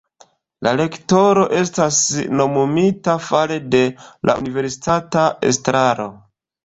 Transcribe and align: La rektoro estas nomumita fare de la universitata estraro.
La 0.67 0.71
rektoro 0.77 1.43
estas 1.57 1.99
nomumita 2.39 3.17
fare 3.29 3.59
de 3.77 3.83
la 4.31 4.37
universitata 4.45 5.27
estraro. 5.51 6.09